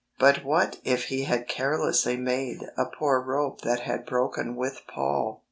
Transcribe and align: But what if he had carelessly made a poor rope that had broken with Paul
But 0.17 0.43
what 0.43 0.77
if 0.83 1.09
he 1.09 1.25
had 1.25 1.47
carelessly 1.47 2.17
made 2.17 2.61
a 2.75 2.85
poor 2.87 3.21
rope 3.21 3.61
that 3.61 3.81
had 3.81 4.03
broken 4.03 4.55
with 4.55 4.81
Paul 4.87 5.39